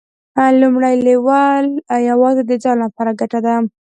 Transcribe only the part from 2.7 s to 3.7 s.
لپاره ګټه ده.